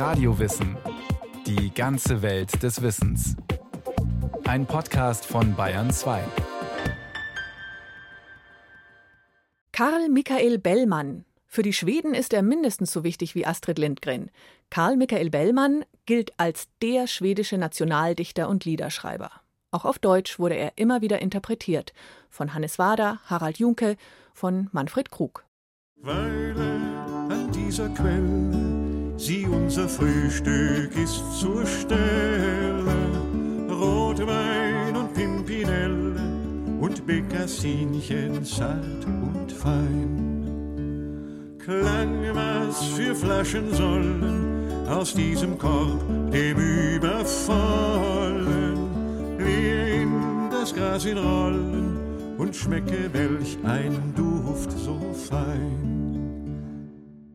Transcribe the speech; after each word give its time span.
Radiowissen. 0.00 0.78
Die 1.46 1.74
ganze 1.74 2.22
Welt 2.22 2.62
des 2.62 2.80
Wissens. 2.80 3.36
Ein 4.44 4.64
Podcast 4.64 5.26
von 5.26 5.54
Bayern 5.54 5.90
2. 5.90 6.24
Karl 9.72 10.08
Michael 10.08 10.58
Bellmann. 10.58 11.26
Für 11.46 11.60
die 11.60 11.74
Schweden 11.74 12.14
ist 12.14 12.32
er 12.32 12.40
mindestens 12.40 12.92
so 12.92 13.04
wichtig 13.04 13.34
wie 13.34 13.44
Astrid 13.44 13.78
Lindgren. 13.78 14.30
Karl 14.70 14.96
Michael 14.96 15.28
Bellmann 15.28 15.84
gilt 16.06 16.32
als 16.38 16.68
der 16.80 17.06
schwedische 17.06 17.58
Nationaldichter 17.58 18.48
und 18.48 18.64
Liederschreiber. 18.64 19.30
Auch 19.70 19.84
auf 19.84 19.98
Deutsch 19.98 20.38
wurde 20.38 20.54
er 20.54 20.78
immer 20.78 21.02
wieder 21.02 21.20
interpretiert. 21.20 21.92
Von 22.30 22.54
Hannes 22.54 22.78
Wader, 22.78 23.20
Harald 23.26 23.58
Junke, 23.58 23.98
von 24.32 24.70
Manfred 24.72 25.10
Krug. 25.10 25.44
Weile 25.96 26.80
an 27.28 27.52
dieser 27.52 27.90
Quelle, 27.90 28.69
sie 29.20 29.46
unser 29.46 29.88
Frühstück 29.88 30.96
ist 30.96 31.22
zur 31.38 31.64
Stelle. 31.66 32.96
Rotwein 33.68 34.96
und 34.96 35.14
Pimpinelle 35.14 36.20
und 36.80 37.06
Bekassinchen 37.06 38.44
zart 38.44 39.06
und 39.06 39.52
fein. 39.52 41.56
Klang 41.58 42.24
was 42.32 42.84
für 42.86 43.14
Flaschen 43.14 43.72
sollen 43.74 44.88
aus 44.88 45.14
diesem 45.14 45.56
Korb, 45.58 46.00
dem 46.32 46.58
Übervollen 46.96 48.78
wir 49.38 49.86
in 50.02 50.48
das 50.50 50.74
Gras 50.74 51.04
in 51.04 51.18
Rollen 51.18 51.98
und 52.38 52.56
schmecke 52.56 53.10
welch 53.12 53.58
ein 53.64 54.14
Duft 54.16 54.72
so 54.72 54.98
fein. 55.28 55.99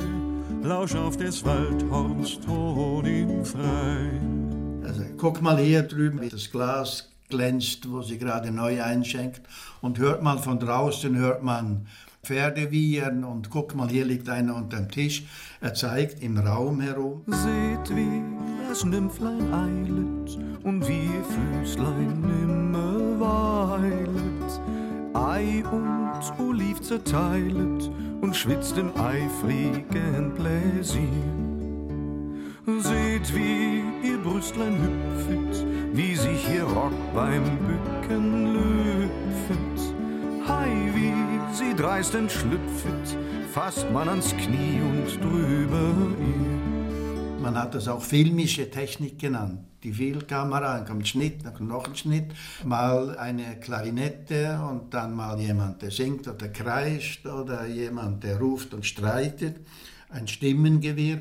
lausch 0.63 0.95
auf 0.95 1.17
des 1.17 1.45
Waldhorns 1.45 2.41
Ton 2.41 3.07
im 3.07 3.45
Freien. 3.45 4.83
Also, 4.85 5.03
guck 5.17 5.41
mal 5.41 5.57
hier 5.59 5.83
drüben, 5.83 6.21
wie 6.21 6.29
das 6.29 6.51
Glas 6.51 7.11
glänzt, 7.31 7.91
wo 7.91 8.03
sie 8.03 8.19
gerade 8.19 8.51
neu 8.51 8.83
einschenkt. 8.83 9.41
Und 9.81 9.99
hört 9.99 10.23
mal 10.23 10.39
von 10.39 10.59
draußen, 10.59 11.17
hört 11.17 11.43
man 11.43 11.87
Pferde 12.23 12.71
wiehern 12.71 13.25
und 13.25 13.49
guck 13.49 13.75
mal, 13.75 13.89
hier 13.89 14.05
liegt 14.05 14.29
einer 14.29 14.55
unter 14.55 14.77
dem 14.77 14.91
Tisch. 14.91 15.25
Er 15.63 15.73
zeigt 15.73 16.23
im 16.23 16.37
Raum 16.37 16.81
herum. 16.81 17.23
Seht, 17.27 17.97
wie 17.97 18.23
das 18.69 18.85
Nymphlein 18.85 19.53
eilet 19.55 20.39
und 20.65 20.87
wie 20.87 21.05
ihr 21.05 21.25
Füßlein 21.65 22.21
nimmer 22.21 23.21
weilet. 23.21 24.08
Ei 25.39 25.63
und 25.71 26.21
Oliv 26.45 26.81
zerteilet 26.81 27.93
und 28.21 28.35
schwitzt 28.35 28.77
im 28.77 28.91
eifrigen 28.97 30.35
Pläsier. 30.35 31.07
Seht, 32.81 33.33
wie 33.33 33.85
ihr 34.03 34.19
Brüstlein 34.19 34.77
hüpfet, 34.83 35.65
wie 35.93 36.17
sich 36.17 36.53
ihr 36.53 36.65
Rock 36.65 36.93
beim 37.15 37.45
Bücken 37.69 38.55
lüpfet. 38.55 39.95
Hei, 40.49 40.71
wie 40.97 41.15
sie 41.55 41.73
dreist 41.77 42.17
entschlüpfet, 42.17 43.17
fasst 43.55 43.89
man 43.93 44.09
ans 44.09 44.35
Knie 44.37 44.81
und 44.81 45.23
drüber 45.23 45.95
ihr. 46.19 46.68
Man 47.41 47.57
hat 47.57 47.75
das 47.75 47.87
auch 47.87 48.03
filmische 48.03 48.69
Technik 48.69 49.19
genannt. 49.19 49.61
Die 49.85 49.93
Filmkamera, 49.93 50.79
dann 50.79 50.87
kommt 50.87 51.09
Schnitt, 51.09 51.45
dann 51.45 51.55
kommt 51.55 51.69
noch 51.69 51.87
ein 51.87 51.95
Schnitt, 51.95 52.33
mal 52.65 53.17
eine 53.17 53.61
Klarinette 53.61 54.61
und 54.69 54.93
dann 54.93 55.15
mal 55.15 55.39
jemand, 55.39 55.81
der 55.83 55.93
singt 55.93 56.27
oder 56.27 56.49
kreischt 56.49 57.25
oder 57.27 57.65
jemand, 57.67 58.25
der 58.25 58.41
ruft 58.41 58.75
und 58.75 58.85
streitet, 58.85 59.65
ein 60.09 60.27
Stimmengewirr. 60.27 61.21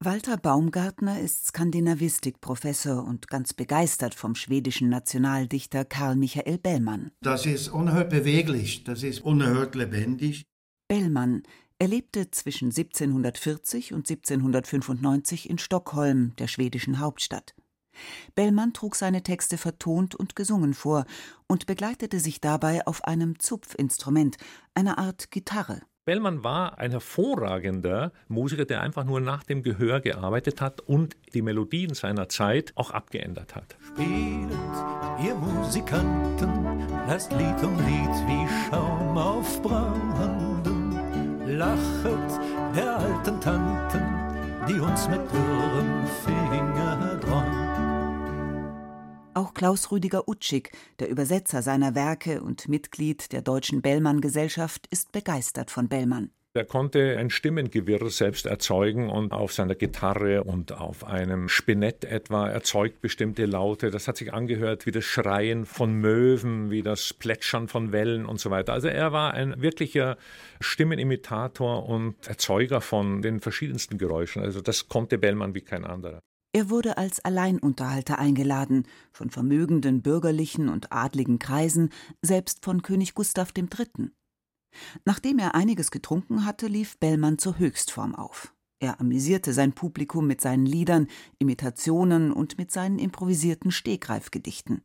Walter 0.00 0.38
Baumgartner 0.38 1.20
ist 1.20 1.48
Skandinavistikprofessor 1.48 3.04
und 3.04 3.28
ganz 3.28 3.52
begeistert 3.52 4.14
vom 4.14 4.36
schwedischen 4.36 4.88
Nationaldichter 4.88 5.84
Karl 5.84 6.16
Michael 6.16 6.58
Bellmann. 6.58 7.10
Das 7.20 7.44
ist 7.44 7.68
unerhört 7.68 8.08
beweglich, 8.08 8.84
das 8.84 9.02
ist 9.02 9.20
unerhört 9.20 9.74
lebendig. 9.74 10.44
Bellmann, 10.88 11.42
er 11.78 11.88
lebte 11.88 12.30
zwischen 12.30 12.66
1740 12.66 13.92
und 13.92 14.08
1795 14.10 15.48
in 15.48 15.58
Stockholm, 15.58 16.34
der 16.36 16.48
schwedischen 16.48 16.98
Hauptstadt. 16.98 17.54
Bellmann 18.34 18.72
trug 18.72 18.94
seine 18.94 19.22
Texte 19.22 19.58
vertont 19.58 20.14
und 20.14 20.36
gesungen 20.36 20.74
vor 20.74 21.04
und 21.46 21.66
begleitete 21.66 22.20
sich 22.20 22.40
dabei 22.40 22.86
auf 22.86 23.04
einem 23.04 23.38
Zupfinstrument, 23.38 24.36
einer 24.74 24.98
Art 24.98 25.30
Gitarre. 25.30 25.80
Bellmann 26.04 26.42
war 26.42 26.78
ein 26.78 26.90
hervorragender 26.90 28.12
Musiker, 28.28 28.64
der 28.64 28.80
einfach 28.80 29.04
nur 29.04 29.20
nach 29.20 29.44
dem 29.44 29.62
Gehör 29.62 30.00
gearbeitet 30.00 30.60
hat 30.60 30.80
und 30.80 31.16
die 31.34 31.42
Melodien 31.42 31.92
seiner 31.92 32.30
Zeit 32.30 32.72
auch 32.76 32.92
abgeändert 32.92 33.54
hat. 33.54 33.76
Spielet, 33.88 34.48
ihr 35.22 35.34
Musikanten, 35.34 36.88
lasst 37.06 37.30
Lied 37.32 37.62
um 37.62 37.76
Lied 37.76 38.14
wie 38.26 38.70
Schaum 38.70 39.18
auf 39.18 39.60
Brandem. 39.60 40.77
Lachet 41.56 42.40
der 42.76 42.96
alten 42.98 43.40
Tanten, 43.40 44.66
die 44.68 44.78
uns 44.78 45.08
mit 45.08 45.20
dürrem 45.32 46.06
Finger 46.24 47.18
dräuen. 47.20 47.68
Auch 49.34 49.54
Klaus 49.54 49.90
Rüdiger 49.90 50.28
Utschig, 50.28 50.72
der 50.98 51.08
Übersetzer 51.08 51.62
seiner 51.62 51.94
Werke 51.94 52.42
und 52.42 52.68
Mitglied 52.68 53.32
der 53.32 53.40
Deutschen 53.40 53.80
Bellmann-Gesellschaft, 53.80 54.86
ist 54.90 55.12
begeistert 55.12 55.70
von 55.70 55.88
Bellmann. 55.88 56.30
Er 56.58 56.64
konnte 56.64 57.16
ein 57.16 57.30
Stimmengewirr 57.30 58.10
selbst 58.10 58.46
erzeugen 58.46 59.10
und 59.10 59.30
auf 59.30 59.52
seiner 59.52 59.76
Gitarre 59.76 60.42
und 60.42 60.72
auf 60.72 61.04
einem 61.04 61.48
Spinett 61.48 62.04
etwa 62.04 62.48
erzeugt 62.48 63.00
bestimmte 63.00 63.46
Laute. 63.46 63.92
Das 63.92 64.08
hat 64.08 64.16
sich 64.16 64.34
angehört 64.34 64.84
wie 64.84 64.90
das 64.90 65.04
Schreien 65.04 65.66
von 65.66 65.94
Möwen, 65.94 66.72
wie 66.72 66.82
das 66.82 67.14
Plätschern 67.14 67.68
von 67.68 67.92
Wellen 67.92 68.26
und 68.26 68.40
so 68.40 68.50
weiter. 68.50 68.72
Also 68.72 68.88
er 68.88 69.12
war 69.12 69.34
ein 69.34 69.62
wirklicher 69.62 70.16
Stimmenimitator 70.58 71.88
und 71.88 72.16
Erzeuger 72.26 72.80
von 72.80 73.22
den 73.22 73.38
verschiedensten 73.38 73.96
Geräuschen. 73.96 74.42
Also 74.42 74.60
das 74.60 74.88
konnte 74.88 75.16
Bellmann 75.16 75.54
wie 75.54 75.60
kein 75.60 75.84
anderer. 75.84 76.18
Er 76.52 76.70
wurde 76.70 76.98
als 76.98 77.24
Alleinunterhalter 77.24 78.18
eingeladen, 78.18 78.88
von 79.12 79.30
vermögenden 79.30 80.02
bürgerlichen 80.02 80.68
und 80.68 80.90
adligen 80.90 81.38
Kreisen, 81.38 81.90
selbst 82.20 82.64
von 82.64 82.82
König 82.82 83.14
Gustav 83.14 83.52
III. 83.56 84.10
Nachdem 85.04 85.38
er 85.38 85.54
einiges 85.54 85.90
getrunken 85.90 86.44
hatte, 86.44 86.66
lief 86.66 86.98
Bellmann 86.98 87.38
zur 87.38 87.58
Höchstform 87.58 88.14
auf. 88.14 88.54
Er 88.80 89.00
amüsierte 89.00 89.52
sein 89.52 89.72
Publikum 89.72 90.26
mit 90.26 90.40
seinen 90.40 90.66
Liedern, 90.66 91.08
Imitationen 91.38 92.32
und 92.32 92.58
mit 92.58 92.70
seinen 92.70 92.98
improvisierten 92.98 93.72
Stegreifgedichten. 93.72 94.82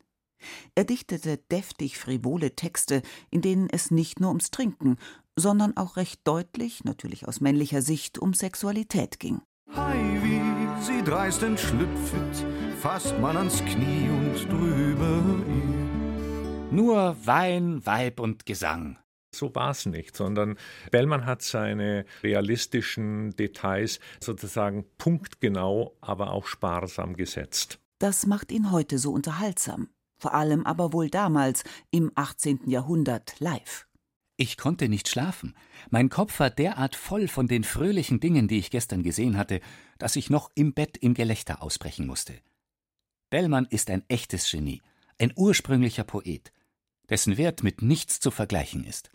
Er 0.75 0.83
dichtete 0.83 1.37
deftig 1.37 1.97
frivole 1.97 2.55
Texte, 2.55 3.01
in 3.29 3.41
denen 3.41 3.69
es 3.69 3.91
nicht 3.91 4.19
nur 4.19 4.29
ums 4.29 4.51
Trinken, 4.51 4.97
sondern 5.35 5.77
auch 5.77 5.95
recht 5.95 6.21
deutlich, 6.25 6.83
natürlich 6.83 7.27
aus 7.27 7.39
männlicher 7.39 7.81
Sicht, 7.81 8.17
um 8.17 8.33
Sexualität 8.33 9.19
ging. 9.19 9.41
Hei, 9.75 10.19
wie 10.21 10.83
sie 10.83 11.03
dreist 11.03 11.41
entschlüpfet, 11.43 12.45
fasst 12.79 13.17
man 13.19 13.37
ans 13.37 13.63
Knie 13.63 14.09
und 14.09 14.51
drüber 14.51 15.23
ihr. 15.47 16.71
Nur 16.71 17.15
Wein, 17.25 17.85
Weib 17.85 18.19
und 18.19 18.45
Gesang. 18.45 18.97
So 19.33 19.53
war 19.55 19.71
es 19.71 19.85
nicht, 19.85 20.15
sondern 20.15 20.57
Bellmann 20.91 21.25
hat 21.25 21.41
seine 21.41 22.05
realistischen 22.21 23.35
Details 23.35 23.99
sozusagen 24.19 24.85
punktgenau, 24.97 25.97
aber 26.01 26.31
auch 26.31 26.45
sparsam 26.45 27.15
gesetzt. 27.15 27.79
Das 27.99 28.25
macht 28.25 28.51
ihn 28.51 28.71
heute 28.71 28.97
so 28.97 29.11
unterhaltsam. 29.11 29.89
Vor 30.17 30.33
allem 30.33 30.65
aber 30.65 30.93
wohl 30.93 31.09
damals, 31.09 31.63
im 31.91 32.11
18. 32.15 32.69
Jahrhundert, 32.69 33.39
live. 33.39 33.87
Ich 34.35 34.57
konnte 34.57 34.89
nicht 34.89 35.09
schlafen. 35.09 35.55
Mein 35.89 36.09
Kopf 36.09 36.39
war 36.39 36.49
derart 36.49 36.95
voll 36.95 37.27
von 37.27 37.47
den 37.47 37.63
fröhlichen 37.63 38.19
Dingen, 38.19 38.47
die 38.47 38.57
ich 38.57 38.71
gestern 38.71 39.03
gesehen 39.03 39.37
hatte, 39.37 39.61
dass 39.99 40.15
ich 40.15 40.29
noch 40.29 40.51
im 40.55 40.73
Bett 40.73 40.97
in 40.97 41.13
Gelächter 41.13 41.61
ausbrechen 41.61 42.07
musste. 42.07 42.33
Bellmann 43.29 43.67
ist 43.69 43.89
ein 43.89 44.03
echtes 44.09 44.49
Genie, 44.49 44.81
ein 45.19 45.33
ursprünglicher 45.35 46.03
Poet, 46.03 46.51
dessen 47.09 47.37
Wert 47.37 47.63
mit 47.63 47.81
nichts 47.81 48.19
zu 48.19 48.31
vergleichen 48.31 48.83
ist. 48.83 49.11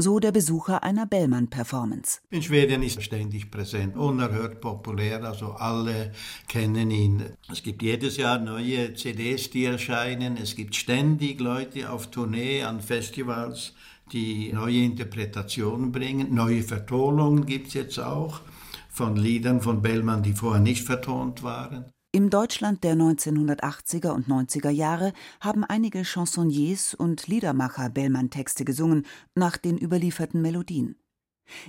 So 0.00 0.20
der 0.20 0.30
Besucher 0.30 0.84
einer 0.84 1.06
Bellmann-Performance. 1.06 2.20
In 2.30 2.40
Schweden 2.40 2.84
ist 2.84 2.98
er 2.98 3.02
ständig 3.02 3.50
präsent, 3.50 3.96
unerhört 3.96 4.60
populär, 4.60 5.24
also 5.24 5.54
alle 5.54 6.12
kennen 6.46 6.92
ihn. 6.92 7.24
Es 7.50 7.64
gibt 7.64 7.82
jedes 7.82 8.16
Jahr 8.16 8.38
neue 8.38 8.94
CDs, 8.94 9.50
die 9.50 9.64
erscheinen. 9.64 10.36
Es 10.36 10.54
gibt 10.54 10.76
ständig 10.76 11.40
Leute 11.40 11.90
auf 11.90 12.12
Tournee, 12.12 12.62
an 12.62 12.80
Festivals, 12.80 13.74
die 14.12 14.52
neue 14.52 14.84
Interpretationen 14.84 15.90
bringen. 15.90 16.32
Neue 16.32 16.62
Vertonungen 16.62 17.44
gibt 17.44 17.66
es 17.66 17.74
jetzt 17.74 17.98
auch 17.98 18.40
von 18.88 19.16
Liedern 19.16 19.60
von 19.60 19.82
Bellmann, 19.82 20.22
die 20.22 20.32
vorher 20.32 20.62
nicht 20.62 20.84
vertont 20.84 21.42
waren. 21.42 21.86
Im 22.10 22.30
Deutschland 22.30 22.84
der 22.84 22.94
1980er 22.94 24.12
und 24.12 24.28
90er 24.28 24.70
Jahre 24.70 25.12
haben 25.40 25.62
einige 25.62 26.04
Chansonniers 26.04 26.94
und 26.94 27.26
Liedermacher 27.26 27.90
Bellmann-Texte 27.90 28.64
gesungen 28.64 29.04
nach 29.34 29.58
den 29.58 29.76
überlieferten 29.76 30.40
Melodien. 30.40 30.96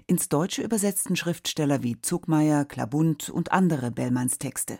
Ins 0.08 0.30
Deutsche 0.30 0.62
übersetzten 0.62 1.18
Schriftsteller 1.18 1.84
wie 1.84 2.02
Zuckmeier, 2.02 2.64
Klabund 2.64 3.30
und 3.30 3.52
andere 3.52 3.92
Bellmanns 3.92 4.40
Texte. 4.40 4.80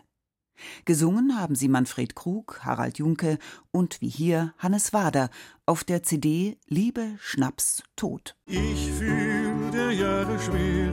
Gesungen 0.86 1.38
haben 1.38 1.54
sie 1.54 1.68
Manfred 1.68 2.16
Krug, 2.16 2.60
Harald 2.62 2.96
Junke 2.96 3.38
und 3.70 4.00
wie 4.00 4.08
hier 4.08 4.54
Hannes 4.56 4.94
Wader 4.94 5.28
auf 5.66 5.84
der 5.84 6.02
CD 6.02 6.56
Liebe, 6.68 7.16
Schnaps, 7.18 7.82
Tod. 7.96 8.34
Ich 8.46 8.90
fühl 8.92 9.70
der 9.72 9.92
Jahre 9.92 10.38
schwer, 10.38 10.92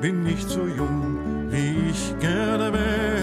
bin 0.00 0.24
nicht 0.24 0.48
so 0.48 0.66
jung, 0.66 1.48
wie 1.50 1.90
ich 1.90 2.18
gerne 2.18 2.72
wäre. 2.72 3.13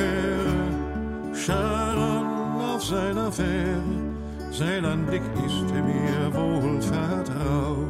Charon 1.44 2.62
auf 2.62 2.84
seiner 2.84 3.32
Fähre, 3.32 3.82
sein 4.52 4.86
Anblick 4.86 5.24
ist 5.44 5.74
mir 5.74 6.32
wohl 6.36 6.80
vertraut. 6.80 7.88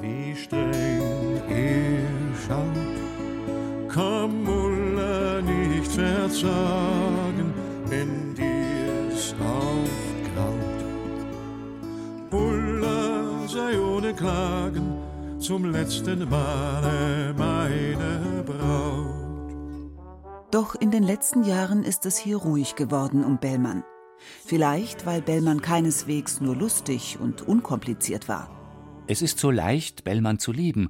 Wie 0.00 0.36
streng 0.36 1.42
er 1.48 2.06
schaut, 2.46 3.88
komm 3.92 4.44
Mulla 4.44 5.40
nicht 5.40 5.90
verzagen, 5.90 7.52
wenn 7.86 8.34
dir's 8.36 9.34
auch 9.40 10.32
graut. 10.32 10.80
Mulla 12.30 13.48
sei 13.48 13.76
ohne 13.76 14.14
Klagen 14.14 14.94
zum 15.40 15.72
letzten 15.72 16.28
Male 16.30 17.34
meine 17.36 18.44
Braut. 18.46 18.99
Doch 20.50 20.74
in 20.74 20.90
den 20.90 21.04
letzten 21.04 21.44
Jahren 21.44 21.84
ist 21.84 22.06
es 22.06 22.18
hier 22.18 22.36
ruhig 22.36 22.74
geworden 22.74 23.24
um 23.24 23.38
Bellmann. 23.38 23.84
Vielleicht, 24.44 25.06
weil 25.06 25.22
Bellmann 25.22 25.62
keineswegs 25.62 26.40
nur 26.40 26.56
lustig 26.56 27.18
und 27.20 27.42
unkompliziert 27.42 28.28
war. 28.28 28.50
Es 29.06 29.22
ist 29.22 29.38
so 29.38 29.50
leicht, 29.52 30.02
Bellmann 30.02 30.40
zu 30.40 30.50
lieben 30.50 30.88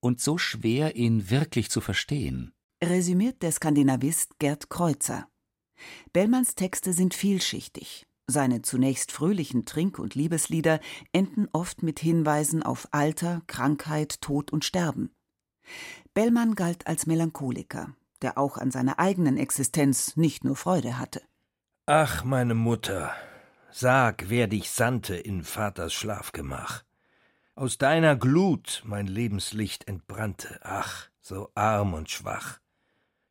und 0.00 0.20
so 0.20 0.36
schwer, 0.36 0.94
ihn 0.96 1.30
wirklich 1.30 1.70
zu 1.70 1.80
verstehen. 1.80 2.52
Resümiert 2.84 3.42
der 3.42 3.52
Skandinavist 3.52 4.38
Gerd 4.38 4.68
Kreuzer. 4.68 5.26
Bellmanns 6.12 6.54
Texte 6.54 6.92
sind 6.92 7.14
vielschichtig. 7.14 8.06
Seine 8.26 8.60
zunächst 8.60 9.10
fröhlichen 9.10 9.64
Trink- 9.64 9.98
und 9.98 10.14
Liebeslieder 10.14 10.80
enden 11.12 11.48
oft 11.52 11.82
mit 11.82 11.98
Hinweisen 11.98 12.62
auf 12.62 12.88
Alter, 12.90 13.40
Krankheit, 13.46 14.20
Tod 14.20 14.52
und 14.52 14.66
Sterben. 14.66 15.10
Bellmann 16.12 16.54
galt 16.54 16.86
als 16.86 17.06
Melancholiker, 17.06 17.94
der 18.22 18.38
auch 18.38 18.58
an 18.58 18.70
seiner 18.70 18.98
eigenen 18.98 19.36
Existenz 19.36 20.16
nicht 20.16 20.44
nur 20.44 20.56
Freude 20.56 20.98
hatte. 20.98 21.22
Ach, 21.86 22.24
meine 22.24 22.54
Mutter, 22.54 23.14
sag, 23.70 24.28
wer 24.28 24.46
dich 24.46 24.70
sandte 24.70 25.16
in 25.16 25.42
Vaters 25.42 25.94
Schlafgemach. 25.94 26.84
Aus 27.54 27.78
deiner 27.78 28.14
Glut 28.14 28.82
mein 28.84 29.06
Lebenslicht 29.06 29.88
entbrannte, 29.88 30.60
ach, 30.62 31.08
so 31.20 31.50
arm 31.54 31.94
und 31.94 32.10
schwach. 32.10 32.60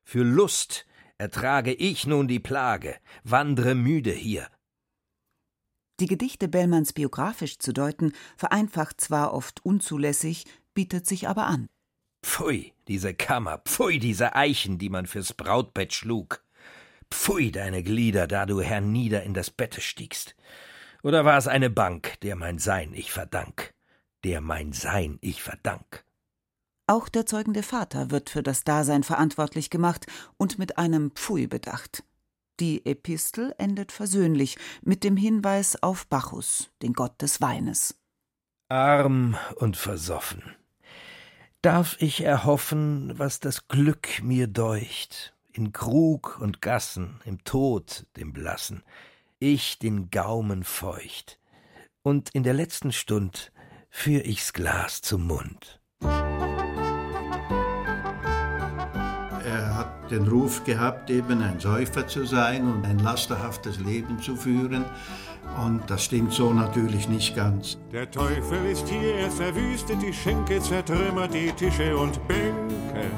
Für 0.03 0.23
Lust 0.23 0.85
ertrage 1.17 1.73
ich 1.73 2.07
nun 2.07 2.27
die 2.27 2.39
Plage, 2.39 2.95
wandre 3.23 3.75
müde 3.75 4.11
hier. 4.11 4.47
Die 5.99 6.05
Gedichte 6.05 6.47
Bellmanns 6.47 6.93
biografisch 6.93 7.57
zu 7.57 7.73
deuten, 7.73 8.13
vereinfacht 8.37 9.01
zwar 9.01 9.33
oft 9.33 9.65
unzulässig, 9.65 10.45
bietet 10.73 11.07
sich 11.07 11.27
aber 11.27 11.47
an. 11.47 11.67
Pfui, 12.23 12.73
diese 12.87 13.13
Kammer, 13.13 13.59
pfui, 13.59 13.99
diese 13.99 14.35
Eichen, 14.35 14.77
die 14.77 14.89
man 14.89 15.05
fürs 15.05 15.33
Brautbett 15.33 15.93
schlug. 15.93 16.43
Pfui, 17.11 17.51
deine 17.51 17.83
Glieder, 17.83 18.27
da 18.27 18.45
du 18.45 18.61
hernieder 18.61 19.23
in 19.23 19.33
das 19.33 19.49
Bette 19.49 19.81
stiegst. 19.81 20.35
Oder 21.03 21.25
war 21.25 21.37
es 21.37 21.47
eine 21.47 21.69
Bank, 21.69 22.19
der 22.21 22.35
mein 22.35 22.59
Sein 22.59 22.93
ich 22.93 23.11
verdank, 23.11 23.73
der 24.23 24.41
mein 24.41 24.73
Sein 24.73 25.17
ich 25.21 25.41
verdank? 25.41 26.03
Auch 26.87 27.09
der 27.09 27.25
zeugende 27.25 27.63
Vater 27.63 28.11
wird 28.11 28.29
für 28.29 28.43
das 28.43 28.63
Dasein 28.63 29.03
verantwortlich 29.03 29.69
gemacht 29.69 30.05
und 30.37 30.57
mit 30.57 30.77
einem 30.77 31.11
Pfui 31.11 31.47
bedacht. 31.47 32.03
Die 32.59 32.85
Epistel 32.85 33.53
endet 33.57 33.91
versöhnlich 33.91 34.57
mit 34.81 35.03
dem 35.03 35.15
Hinweis 35.15 35.81
auf 35.83 36.07
Bacchus, 36.07 36.71
den 36.81 36.93
Gott 36.93 37.21
des 37.21 37.39
Weines. 37.39 37.95
Arm 38.69 39.37
und 39.55 39.77
versoffen. 39.77 40.56
Darf 41.63 41.97
ich 41.99 42.23
erhoffen, 42.23 43.17
was 43.17 43.39
das 43.39 43.67
Glück 43.67 44.21
mir 44.21 44.45
deucht, 44.45 45.33
in 45.51 45.71
Krug 45.71 46.39
und 46.39 46.61
Gassen, 46.61 47.19
im 47.25 47.43
Tod, 47.43 48.05
dem 48.15 48.31
Blassen, 48.31 48.83
ich 49.39 49.79
den 49.79 50.11
Gaumen 50.11 50.63
feucht, 50.63 51.39
und 52.03 52.29
in 52.29 52.43
der 52.43 52.53
letzten 52.53 52.91
Stund 52.91 53.51
führ 53.89 54.23
ich's 54.25 54.53
Glas 54.53 55.01
zum 55.01 55.25
Mund. 55.25 55.81
Er 59.47 59.75
hat 59.75 60.11
den 60.11 60.27
Ruf 60.27 60.63
gehabt, 60.63 61.09
eben 61.09 61.41
ein 61.41 61.59
Säufer 61.59 62.07
zu 62.07 62.25
sein 62.25 62.71
und 62.71 62.85
ein 62.85 62.99
lasterhaftes 62.99 63.79
Leben 63.79 64.19
zu 64.21 64.35
führen. 64.35 64.85
Und 65.63 65.81
das 65.87 66.03
stimmt 66.03 66.33
so 66.33 66.53
natürlich 66.53 67.09
nicht 67.09 67.35
ganz. 67.35 67.77
Der 67.91 68.09
Teufel 68.09 68.65
ist 68.71 68.87
hier, 68.87 69.15
er 69.15 69.31
verwüstet 69.31 70.01
die 70.01 70.13
Schenke, 70.13 70.61
zertrümmert 70.61 71.33
die 71.33 71.51
Tische 71.51 71.97
und 71.97 72.25
Bänke. 72.27 73.11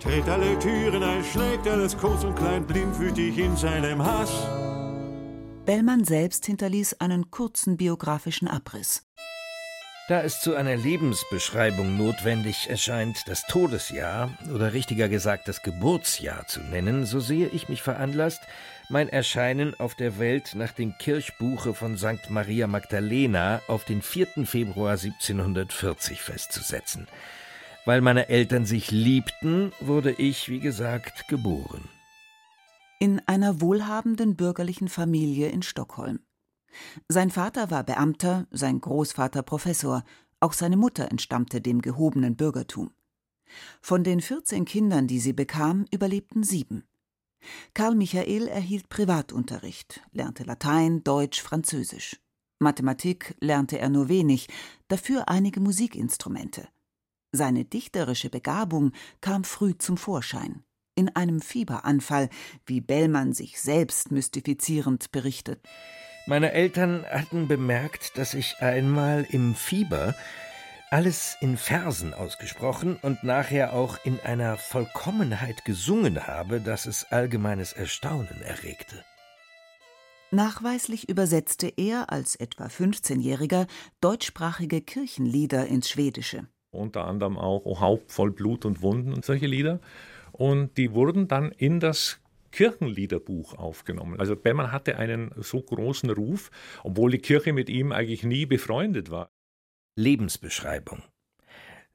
Dreht 0.00 0.28
alle 0.28 0.58
Türen 0.58 1.02
ein, 1.02 1.24
schlägt 1.24 1.66
alles 1.66 1.96
groß 1.96 2.24
und 2.24 2.36
klein 2.36 2.66
blindwütig 2.66 3.38
in 3.38 3.56
seinem 3.56 4.04
Hass. 4.04 4.30
Bellmann 5.64 6.04
selbst 6.04 6.44
hinterließ 6.44 6.94
einen 7.00 7.30
kurzen 7.30 7.76
biografischen 7.78 8.48
Abriss. 8.48 9.02
Da 10.06 10.20
es 10.20 10.42
zu 10.42 10.54
einer 10.54 10.76
Lebensbeschreibung 10.76 11.96
notwendig 11.96 12.68
erscheint, 12.68 13.26
das 13.26 13.46
Todesjahr 13.46 14.36
oder 14.54 14.74
richtiger 14.74 15.08
gesagt 15.08 15.48
das 15.48 15.62
Geburtsjahr 15.62 16.46
zu 16.46 16.60
nennen, 16.60 17.06
so 17.06 17.20
sehe 17.20 17.48
ich 17.48 17.70
mich 17.70 17.80
veranlasst, 17.80 18.42
mein 18.90 19.08
Erscheinen 19.08 19.72
auf 19.80 19.94
der 19.94 20.18
Welt 20.18 20.54
nach 20.56 20.72
dem 20.72 20.98
Kirchbuche 20.98 21.72
von 21.72 21.96
St. 21.96 22.28
Maria 22.28 22.66
Magdalena 22.66 23.62
auf 23.66 23.86
den 23.86 24.02
4. 24.02 24.44
Februar 24.44 24.92
1740 24.92 26.20
festzusetzen. 26.20 27.08
Weil 27.86 28.02
meine 28.02 28.28
Eltern 28.28 28.66
sich 28.66 28.90
liebten, 28.90 29.72
wurde 29.80 30.12
ich, 30.12 30.50
wie 30.50 30.60
gesagt, 30.60 31.28
geboren. 31.28 31.88
In 33.00 33.22
einer 33.24 33.62
wohlhabenden 33.62 34.36
bürgerlichen 34.36 34.88
Familie 34.88 35.48
in 35.48 35.62
Stockholm. 35.62 36.20
Sein 37.08 37.30
Vater 37.30 37.70
war 37.70 37.84
Beamter, 37.84 38.46
sein 38.50 38.80
Großvater 38.80 39.42
Professor, 39.42 40.04
auch 40.40 40.52
seine 40.52 40.76
Mutter 40.76 41.10
entstammte 41.10 41.60
dem 41.60 41.80
gehobenen 41.80 42.36
Bürgertum. 42.36 42.90
Von 43.80 44.04
den 44.04 44.20
14 44.20 44.64
Kindern, 44.64 45.06
die 45.06 45.20
sie 45.20 45.32
bekam, 45.32 45.86
überlebten 45.90 46.42
sieben. 46.42 46.84
Karl 47.74 47.94
Michael 47.94 48.48
erhielt 48.48 48.88
Privatunterricht, 48.88 50.00
lernte 50.12 50.44
Latein, 50.44 51.04
Deutsch, 51.04 51.42
Französisch. 51.42 52.20
Mathematik 52.58 53.36
lernte 53.40 53.78
er 53.78 53.88
nur 53.88 54.08
wenig, 54.08 54.48
dafür 54.88 55.28
einige 55.28 55.60
Musikinstrumente. 55.60 56.68
Seine 57.32 57.64
dichterische 57.64 58.30
Begabung 58.30 58.92
kam 59.20 59.44
früh 59.44 59.76
zum 59.76 59.96
Vorschein. 59.96 60.62
In 60.94 61.14
einem 61.16 61.40
Fieberanfall, 61.40 62.30
wie 62.64 62.80
Bellmann 62.80 63.32
sich 63.32 63.60
selbst 63.60 64.12
mystifizierend 64.12 65.10
berichtet. 65.10 65.60
Meine 66.26 66.52
Eltern 66.52 67.04
hatten 67.04 67.48
bemerkt, 67.48 68.16
dass 68.16 68.32
ich 68.32 68.56
einmal 68.60 69.26
im 69.28 69.54
Fieber 69.54 70.14
Alles 70.90 71.36
in 71.40 71.58
Versen 71.58 72.14
ausgesprochen 72.14 72.96
und 73.02 73.24
nachher 73.24 73.74
auch 73.74 73.98
in 74.04 74.20
einer 74.20 74.56
Vollkommenheit 74.56 75.66
gesungen 75.66 76.26
habe, 76.26 76.60
dass 76.60 76.86
es 76.86 77.04
allgemeines 77.10 77.74
Erstaunen 77.74 78.40
erregte. 78.42 79.04
Nachweislich 80.30 81.08
übersetzte 81.10 81.70
er 81.76 82.10
als 82.10 82.36
etwa 82.36 82.66
15-Jähriger 82.66 83.66
deutschsprachige 84.00 84.80
Kirchenlieder 84.80 85.66
ins 85.66 85.90
Schwedische. 85.90 86.46
Unter 86.70 87.06
anderem 87.06 87.36
auch 87.36 87.66
O 87.66 87.80
Haupt 87.80 88.12
voll 88.12 88.30
Blut 88.30 88.64
und 88.64 88.80
Wunden 88.80 89.12
und 89.12 89.24
solche 89.24 89.46
Lieder. 89.46 89.80
Und 90.32 90.78
die 90.78 90.92
wurden 90.92 91.28
dann 91.28 91.52
in 91.52 91.80
das 91.80 92.20
Kirchenliederbuch 92.54 93.54
aufgenommen. 93.54 94.20
Also 94.20 94.36
Bellmann 94.36 94.70
hatte 94.70 94.96
einen 94.96 95.32
so 95.36 95.60
großen 95.60 96.08
Ruf, 96.10 96.52
obwohl 96.84 97.10
die 97.10 97.18
Kirche 97.18 97.52
mit 97.52 97.68
ihm 97.68 97.90
eigentlich 97.90 98.22
nie 98.22 98.46
befreundet 98.46 99.10
war. 99.10 99.28
Lebensbeschreibung 99.96 101.02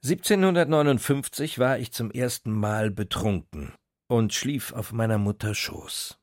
1759 0.02 1.58
war 1.58 1.78
ich 1.78 1.92
zum 1.92 2.10
ersten 2.10 2.52
Mal 2.52 2.90
betrunken 2.90 3.72
und 4.06 4.34
schlief 4.34 4.72
auf 4.74 4.92
meiner 4.92 5.16
Mutter 5.16 5.54
Schoß. 5.54 6.18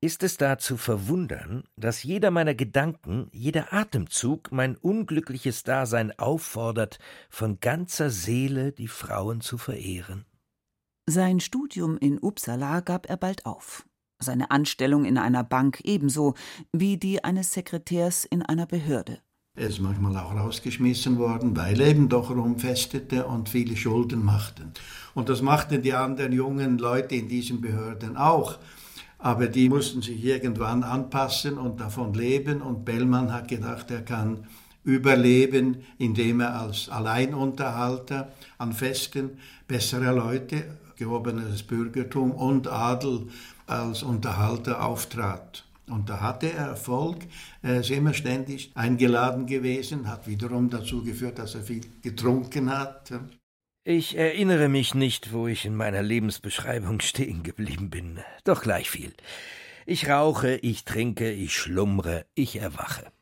Ist 0.00 0.24
es 0.24 0.36
da 0.36 0.58
zu 0.58 0.76
verwundern, 0.76 1.62
dass 1.76 2.02
jeder 2.02 2.32
meiner 2.32 2.54
Gedanken, 2.54 3.28
jeder 3.32 3.72
Atemzug 3.72 4.50
mein 4.50 4.76
unglückliches 4.76 5.62
Dasein 5.62 6.16
auffordert, 6.18 6.98
von 7.30 7.60
ganzer 7.60 8.10
Seele 8.10 8.72
die 8.72 8.88
Frauen 8.88 9.40
zu 9.40 9.56
verehren? 9.56 10.26
Sein 11.08 11.38
Studium 11.38 11.96
in 11.98 12.18
Uppsala 12.18 12.80
gab 12.80 13.08
er 13.08 13.16
bald 13.16 13.46
auf, 13.46 13.86
seine 14.18 14.50
Anstellung 14.50 15.04
in 15.04 15.18
einer 15.18 15.44
Bank 15.44 15.80
ebenso 15.84 16.34
wie 16.72 16.96
die 16.96 17.22
eines 17.22 17.52
Sekretärs 17.52 18.24
in 18.24 18.42
einer 18.42 18.66
Behörde. 18.66 19.20
Er 19.54 19.68
ist 19.68 19.78
manchmal 19.78 20.16
auch 20.16 20.34
rausgeschmissen 20.34 21.16
worden, 21.16 21.56
weil 21.56 21.80
er 21.80 21.86
eben 21.86 22.08
doch 22.08 22.30
rumfestete 22.30 23.24
und 23.24 23.48
viele 23.48 23.76
Schulden 23.76 24.24
machten. 24.24 24.72
Und 25.14 25.28
das 25.28 25.42
machten 25.42 25.80
die 25.80 25.92
anderen 25.92 26.32
jungen 26.32 26.76
Leute 26.76 27.14
in 27.14 27.28
diesen 27.28 27.60
Behörden 27.60 28.16
auch. 28.16 28.58
Aber 29.16 29.46
die 29.46 29.68
mussten 29.68 30.02
sich 30.02 30.24
irgendwann 30.24 30.82
anpassen 30.82 31.56
und 31.56 31.80
davon 31.80 32.14
leben. 32.14 32.60
Und 32.60 32.84
Bellmann 32.84 33.32
hat 33.32 33.46
gedacht, 33.46 33.92
er 33.92 34.02
kann 34.02 34.48
überleben, 34.82 35.84
indem 35.98 36.40
er 36.40 36.60
als 36.60 36.88
Alleinunterhalter 36.88 38.32
an 38.58 38.72
Festen 38.72 39.38
bessere 39.68 40.12
Leute 40.12 40.64
gehobenes 40.96 41.62
Bürgertum 41.62 42.32
und 42.32 42.68
Adel 42.68 43.28
als 43.66 44.02
Unterhalter 44.02 44.84
auftrat. 44.84 45.64
Und 45.88 46.08
da 46.08 46.20
hatte 46.20 46.52
er 46.52 46.66
Erfolg, 46.66 47.18
er 47.62 47.80
ist 47.80 47.90
immer 47.90 48.12
ständig 48.12 48.72
eingeladen 48.74 49.46
gewesen, 49.46 50.08
hat 50.08 50.26
wiederum 50.26 50.68
dazu 50.68 51.04
geführt, 51.04 51.38
dass 51.38 51.54
er 51.54 51.62
viel 51.62 51.82
getrunken 52.02 52.76
hat. 52.76 53.12
Ich 53.84 54.16
erinnere 54.16 54.68
mich 54.68 54.94
nicht, 54.94 55.32
wo 55.32 55.46
ich 55.46 55.64
in 55.64 55.76
meiner 55.76 56.02
Lebensbeschreibung 56.02 57.00
stehen 57.00 57.44
geblieben 57.44 57.88
bin, 57.88 58.18
doch 58.42 58.62
gleich 58.62 58.90
viel. 58.90 59.12
Ich 59.84 60.08
rauche, 60.08 60.56
ich 60.56 60.84
trinke, 60.84 61.30
ich 61.30 61.54
schlummre, 61.54 62.26
ich 62.34 62.56
erwache. 62.56 63.12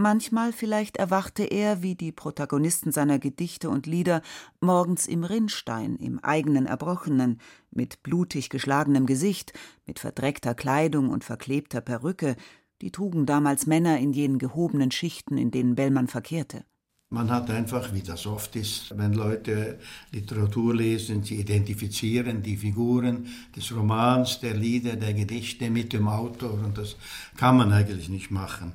Manchmal 0.00 0.52
vielleicht 0.52 0.96
erwachte 0.96 1.42
er, 1.42 1.82
wie 1.82 1.96
die 1.96 2.12
Protagonisten 2.12 2.92
seiner 2.92 3.18
Gedichte 3.18 3.68
und 3.68 3.84
Lieder, 3.84 4.22
morgens 4.60 5.08
im 5.08 5.24
Rinnstein, 5.24 5.96
im 5.96 6.20
eigenen 6.20 6.66
Erbrochenen, 6.66 7.40
mit 7.72 8.04
blutig 8.04 8.48
geschlagenem 8.48 9.06
Gesicht, 9.06 9.52
mit 9.86 9.98
verdreckter 9.98 10.54
Kleidung 10.54 11.08
und 11.08 11.24
verklebter 11.24 11.80
Perücke, 11.80 12.36
die 12.80 12.92
trugen 12.92 13.26
damals 13.26 13.66
Männer 13.66 13.98
in 13.98 14.12
jenen 14.12 14.38
gehobenen 14.38 14.92
Schichten, 14.92 15.36
in 15.36 15.50
denen 15.50 15.74
Bellmann 15.74 16.06
verkehrte. 16.06 16.64
Man 17.10 17.28
hat 17.32 17.50
einfach, 17.50 17.92
wie 17.92 18.02
das 18.02 18.24
oft 18.24 18.54
ist, 18.54 18.96
wenn 18.96 19.14
Leute 19.14 19.80
Literatur 20.12 20.76
lesen, 20.76 21.24
sie 21.24 21.40
identifizieren 21.40 22.44
die 22.44 22.56
Figuren 22.56 23.26
des 23.56 23.74
Romans, 23.74 24.38
der 24.38 24.54
Lieder, 24.54 24.94
der 24.94 25.14
Gedichte 25.14 25.70
mit 25.70 25.92
dem 25.92 26.06
Autor 26.06 26.52
und 26.52 26.78
das 26.78 26.94
kann 27.36 27.56
man 27.56 27.72
eigentlich 27.72 28.08
nicht 28.08 28.30
machen 28.30 28.74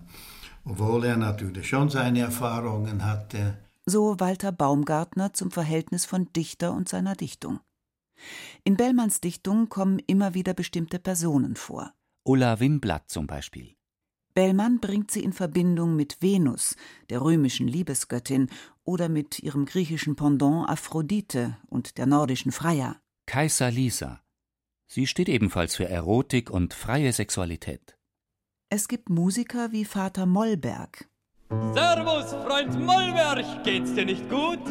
obwohl 0.66 1.06
er 1.06 1.18
natürlich 1.18 1.68
schon 1.68 1.90
seine 1.90 2.22
Erfahrungen 2.22 3.06
hatte. 3.06 3.58
So 3.86 4.20
Walter 4.20 4.52
Baumgartner 4.52 5.34
zum 5.34 5.52
Verhältnis 5.52 6.06
von 6.06 6.32
Dichter 6.34 6.74
und 6.74 6.88
seiner 6.88 7.16
Dichtung. 7.16 7.60
In 8.64 8.78
Bellmanns 8.78 9.20
Dichtung 9.20 9.70
kommen 9.70 10.00
immer 10.00 10.34
wieder 10.34 10.54
bestimmte 10.54 11.00
Personen 11.00 11.56
vor. 11.56 11.94
Ulla 12.24 12.60
Winblatt 12.60 13.10
zum 13.10 13.28
Beispiel. 13.28 13.76
Bellmann 14.34 14.80
bringt 14.80 15.12
sie 15.12 15.24
in 15.24 15.34
Verbindung 15.34 15.96
mit 15.96 16.22
Venus, 16.22 16.76
der 17.10 17.22
römischen 17.22 17.68
Liebesgöttin, 17.68 18.50
oder 18.84 19.08
mit 19.10 19.40
ihrem 19.40 19.66
griechischen 19.66 20.16
Pendant 20.16 20.68
Aphrodite 20.70 21.58
und 21.68 21.98
der 21.98 22.06
nordischen 22.06 22.52
Freya. 22.52 22.96
Kaiser 23.26 23.70
Lisa. 23.70 24.22
Sie 24.88 25.08
steht 25.08 25.30
ebenfalls 25.30 25.76
für 25.76 25.88
Erotik 25.88 26.50
und 26.50 26.74
freie 26.74 27.14
Sexualität. 27.14 27.98
Es 28.76 28.88
gibt 28.88 29.08
Musiker 29.08 29.72
wie 29.72 29.86
Vater 29.86 30.26
Mollberg. 30.26 31.08
Servus, 31.76 32.34
Freund 32.44 32.74
Mollberg, 32.84 33.46
geht's 33.64 33.94
dir 33.94 34.04
nicht 34.04 34.28
gut? 34.28 34.64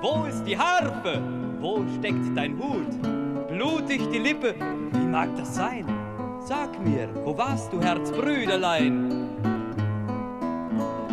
Wo 0.00 0.24
ist 0.24 0.42
die 0.44 0.56
Harfe? 0.56 1.20
Wo 1.60 1.84
steckt 1.98 2.34
dein 2.34 2.58
Hut? 2.58 2.88
Blutig 3.48 4.00
die 4.10 4.20
Lippe, 4.20 4.54
wie 4.92 5.06
mag 5.06 5.36
das 5.36 5.54
sein? 5.54 5.84
Sag 6.40 6.82
mir, 6.82 7.10
wo 7.22 7.36
warst 7.36 7.70
du, 7.70 7.82
Herzbrüderlein? 7.82 9.10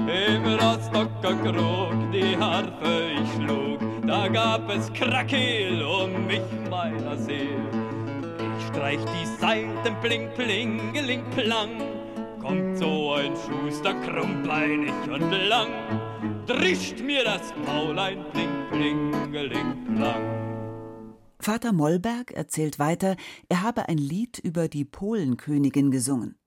Im 0.07 0.45
Rostocker 0.45 1.35
Krug 1.43 2.09
die 2.13 2.37
Harfe 2.37 3.09
ich 3.21 3.33
schlug, 3.33 3.79
da 4.07 4.29
gab 4.29 4.69
es 4.69 4.93
Krakel 4.93 5.83
um 5.83 6.25
mich 6.25 6.69
meiner 6.69 7.17
Seel. 7.17 7.59
Ich 8.57 8.67
streich 8.67 8.99
die 9.03 9.41
Saiten, 9.41 9.95
bling, 10.01 10.29
plingeling, 10.35 11.23
plang, 11.31 11.97
kommt 12.48 12.77
so 12.77 13.13
ein 13.13 13.34
Schuster 13.36 13.94
krummbeinig 13.94 14.94
und 15.10 15.32
lang, 15.32 15.70
drischt 16.46 17.01
mir 17.01 17.25
das 17.25 17.54
Maulein 17.66 18.24
bling, 18.32 18.70
blingeling, 18.72 19.96
plang. 19.96 21.13
Vater 21.39 21.74
Mollberg 21.74 22.32
erzählt 22.32 22.80
weiter, 22.80 23.18
er 23.50 23.63
habe 23.63 23.89
ein 23.89 23.98
Lied 23.98 24.39
über 24.39 24.70
die 24.70 24.86
Polenkönigin 24.86 25.92
gesungen. 25.92 26.38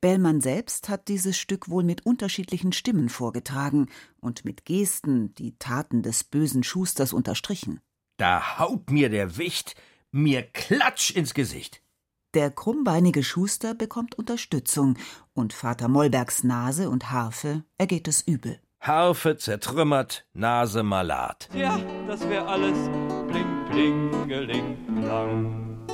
Bellmann 0.00 0.40
selbst 0.40 0.88
hat 0.88 1.08
dieses 1.08 1.38
Stück 1.38 1.68
wohl 1.68 1.84
mit 1.84 2.04
unterschiedlichen 2.04 2.72
Stimmen 2.72 3.08
vorgetragen 3.08 3.86
und 4.20 4.44
mit 4.44 4.64
Gesten 4.64 5.34
die 5.34 5.56
Taten 5.58 6.02
des 6.02 6.24
bösen 6.24 6.64
Schusters 6.64 7.12
unterstrichen. 7.12 7.80
Da 8.16 8.58
haut 8.58 8.90
mir 8.90 9.08
der 9.08 9.36
Wicht 9.36 9.76
mir 10.10 10.42
Klatsch 10.42 11.10
ins 11.10 11.34
Gesicht. 11.34 11.82
Der 12.34 12.50
krummbeinige 12.50 13.22
Schuster 13.22 13.74
bekommt 13.74 14.16
Unterstützung 14.16 14.98
und 15.32 15.54
Vater 15.54 15.88
Mollbergs 15.88 16.44
Nase 16.44 16.90
und 16.90 17.10
Harfe 17.10 17.64
ergeht 17.78 18.06
es 18.06 18.20
übel. 18.20 18.60
Harfe 18.80 19.38
zertrümmert, 19.38 20.26
Nase 20.34 20.82
malat. 20.82 21.48
Ja, 21.54 21.80
das 22.06 22.28
wär 22.28 22.46
alles 22.46 22.76
bling, 23.28 23.66
blingeling, 23.70 24.76
blang. 25.00 25.86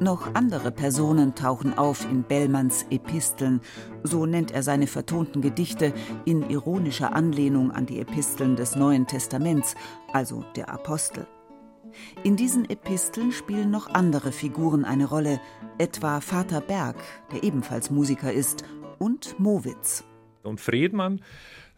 Noch 0.00 0.34
andere 0.34 0.70
Personen 0.70 1.34
tauchen 1.34 1.76
auf 1.76 2.04
in 2.10 2.22
Bellmanns 2.22 2.86
Episteln, 2.88 3.60
so 4.02 4.24
nennt 4.24 4.52
er 4.52 4.62
seine 4.62 4.86
vertonten 4.86 5.42
Gedichte 5.42 5.92
in 6.24 6.48
ironischer 6.48 7.14
Anlehnung 7.14 7.70
an 7.70 7.84
die 7.84 8.00
Episteln 8.00 8.56
des 8.56 8.76
Neuen 8.76 9.06
Testaments, 9.06 9.74
also 10.10 10.42
der 10.56 10.70
Apostel. 10.70 11.26
In 12.22 12.36
diesen 12.36 12.68
Episteln 12.68 13.32
spielen 13.32 13.70
noch 13.70 13.88
andere 13.88 14.32
Figuren 14.32 14.84
eine 14.84 15.06
Rolle, 15.06 15.40
etwa 15.78 16.20
Vater 16.20 16.60
Berg, 16.60 16.96
der 17.32 17.42
ebenfalls 17.42 17.90
Musiker 17.90 18.32
ist, 18.32 18.64
und 18.98 19.38
Mowitz. 19.38 20.04
Und 20.42 20.60
Friedmann, 20.60 21.22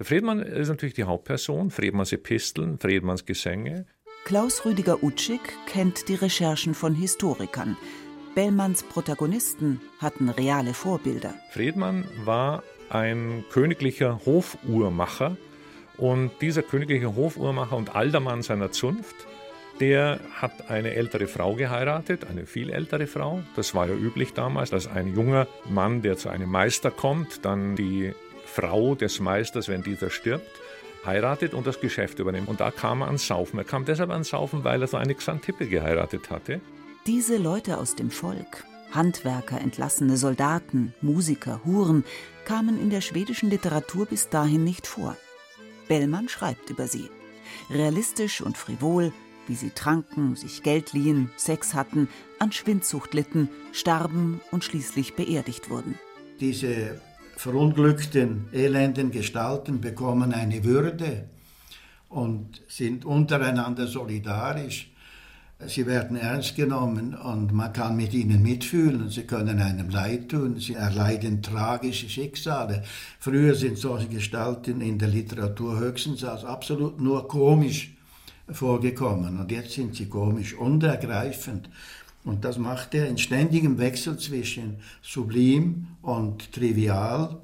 Friedmann 0.00 0.40
ist 0.40 0.69
natürlich 0.69 0.95
die 0.95 1.04
Hauptperson, 1.04 1.71
Friedmanns 1.71 2.12
Episteln, 2.12 2.78
Friedmanns 2.78 3.25
Gesänge. 3.25 3.87
Klaus 4.25 4.64
Rüdiger 4.64 5.02
Utschig 5.02 5.40
kennt 5.66 6.09
die 6.09 6.14
Recherchen 6.14 6.75
von 6.75 6.95
Historikern. 6.95 7.76
Bellmanns 8.35 8.83
Protagonisten 8.83 9.81
hatten 9.99 10.28
reale 10.31 10.73
Vorbilder. 10.73 11.35
Friedmann 11.50 12.04
war 12.25 12.62
ein 12.88 13.45
königlicher 13.50 14.21
Hofuhrmacher 14.25 15.37
und 15.99 16.31
dieser 16.40 16.62
königliche 16.62 17.14
Hofuhrmacher 17.14 17.76
und 17.76 17.95
Aldermann 17.95 18.42
seiner 18.42 18.71
Zunft 18.71 19.14
der 19.81 20.21
hat 20.35 20.71
eine 20.71 20.95
ältere 20.95 21.26
Frau 21.26 21.55
geheiratet, 21.55 22.26
eine 22.29 22.47
viel 22.47 22.71
ältere 22.71 23.07
Frau. 23.07 23.43
Das 23.57 23.75
war 23.75 23.88
ja 23.88 23.95
üblich 23.95 24.33
damals, 24.33 24.71
dass 24.71 24.87
ein 24.87 25.14
junger 25.14 25.47
Mann, 25.69 26.02
der 26.02 26.17
zu 26.17 26.29
einem 26.29 26.50
Meister 26.50 26.91
kommt, 26.91 27.45
dann 27.45 27.76
die 27.76 28.12
Frau 28.45 28.95
des 28.95 29.21
Meisters, 29.21 29.69
wenn 29.69 29.83
dieser 29.83 30.11
stirbt, 30.11 30.61
heiratet 31.05 31.55
und 31.55 31.67
das 31.67 31.81
Geschäft 31.81 32.19
übernimmt. 32.19 32.49
Und 32.49 32.61
da 32.61 32.71
kam 32.71 33.00
er 33.02 33.07
ans 33.07 33.26
Saufen. 33.26 33.59
Er 33.59 33.64
kam 33.64 33.85
deshalb 33.85 34.11
ans 34.11 34.29
Saufen, 34.29 34.64
weil 34.64 34.83
er 34.83 34.88
so 34.88 34.97
eine 34.97 35.14
Xantippe 35.14 35.67
geheiratet 35.67 36.31
hatte. 36.31 36.61
Diese 37.07 37.37
Leute 37.37 37.79
aus 37.79 37.97
dem 37.97 38.11
Volk, 38.11 38.64
Handwerker, 38.93 39.61
entlassene 39.61 40.17
Soldaten, 40.17 40.95
Musiker, 41.00 41.61
Huren, 41.64 42.05
kamen 42.45 42.81
in 42.81 42.91
der 42.91 43.00
schwedischen 43.00 43.50
Literatur 43.50 44.07
bis 44.07 44.29
dahin 44.29 44.64
nicht 44.64 44.87
vor. 44.87 45.17
Bellmann 45.88 46.29
schreibt 46.29 46.71
über 46.71 46.87
sie. 46.87 47.11
Realistisch 47.71 48.41
und 48.41 48.57
frivol, 48.57 49.12
wie 49.47 49.55
sie 49.55 49.71
tranken, 49.71 50.37
sich 50.37 50.63
Geld 50.63 50.93
liehen, 50.93 51.31
Sex 51.37 51.75
hatten, 51.75 52.09
an 52.39 52.53
Schwindsucht 52.53 53.15
litten, 53.15 53.49
starben 53.73 54.41
und 54.51 54.65
schließlich 54.65 55.15
beerdigt 55.15 55.71
wurden. 55.71 55.99
Diese 56.41 57.01
verunglückten, 57.37 58.47
elenden 58.53 59.11
Gestalten 59.11 59.81
bekommen 59.81 60.33
eine 60.33 60.65
Würde 60.65 61.29
und 62.09 62.63
sind 62.69 63.05
untereinander 63.05 63.87
solidarisch. 63.87 64.91
Sie 65.67 65.87
werden 65.87 66.17
ernst 66.17 66.57
genommen 66.57 67.15
und 67.15 67.53
man 67.53 67.73
kann 67.73 67.97
mit 67.97 68.13
ihnen 68.15 68.43
mitfühlen. 68.43 69.09
Sie 69.11 69.23
können 69.23 69.61
einem 69.61 69.91
leid 69.91 70.29
tun. 70.29 70.59
Sie 70.59 70.75
erleiden 70.75 71.41
tragische 71.41 72.09
Schicksale. 72.09 72.83
Früher 73.21 73.55
sind 73.55 73.79
solche 73.79 74.09
Gestalten 74.09 74.81
in 74.81 74.99
der 74.99 75.09
Literatur 75.09 75.79
höchstens 75.79 76.25
als 76.25 76.45
absolut 76.45 77.01
nur 77.01 77.29
komisch 77.29 77.93
vorgekommen. 78.51 79.39
Und 79.39 79.51
jetzt 79.51 79.73
sind 79.73 79.95
sie 79.95 80.07
komisch 80.07 80.55
und 80.55 80.83
ergreifend. 80.83 81.69
Und 82.25 82.45
das 82.45 82.59
macht 82.59 82.95
er 82.95 83.09
in 83.09 83.19
ständigem 83.19 83.79
Wechsel 83.79 84.19
zwischen 84.19 84.77
sublim 85.03 85.89
und 86.03 86.53
trivial. 86.53 87.41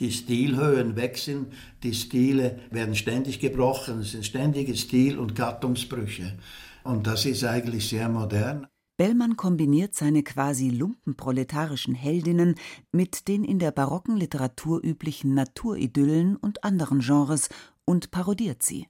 Die 0.00 0.12
Stilhöhen 0.12 0.96
wechseln, 0.96 1.46
die 1.82 1.94
Stile 1.94 2.60
werden 2.70 2.94
ständig 2.94 3.40
gebrochen, 3.40 4.00
es 4.00 4.12
sind 4.12 4.24
ständige 4.24 4.76
Stil- 4.76 5.18
und 5.18 5.34
Gattungsbrüche. 5.34 6.38
Und 6.84 7.06
das 7.06 7.26
ist 7.26 7.44
eigentlich 7.44 7.88
sehr 7.88 8.08
modern. 8.08 8.66
Bellmann 8.96 9.36
kombiniert 9.36 9.94
seine 9.94 10.24
quasi 10.24 10.70
lumpenproletarischen 10.70 11.94
Heldinnen 11.94 12.56
mit 12.90 13.28
den 13.28 13.44
in 13.44 13.60
der 13.60 13.70
barocken 13.70 14.16
Literatur 14.16 14.80
üblichen 14.82 15.34
Naturidyllen 15.34 16.34
und 16.36 16.64
anderen 16.64 16.98
Genres 16.98 17.48
und 17.84 18.10
parodiert 18.10 18.62
sie. 18.64 18.88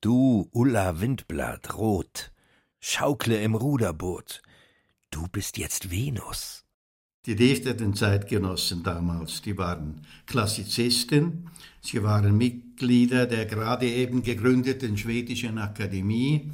Du, 0.00 0.48
Ulla 0.52 1.00
Windblatt, 1.00 1.74
rot, 1.76 2.30
schaukle 2.78 3.42
im 3.42 3.56
Ruderboot, 3.56 4.42
du 5.10 5.26
bist 5.26 5.58
jetzt 5.58 5.90
Venus. 5.90 6.64
Die 7.26 7.34
Dichter 7.34 7.74
den 7.74 7.94
Zeitgenossen 7.94 8.84
damals, 8.84 9.42
die 9.42 9.58
waren 9.58 10.06
Klassizisten, 10.24 11.50
sie 11.80 12.04
waren 12.04 12.38
Mitglieder 12.38 13.26
der 13.26 13.46
gerade 13.46 13.86
eben 13.86 14.22
gegründeten 14.22 14.96
Schwedischen 14.96 15.58
Akademie, 15.58 16.52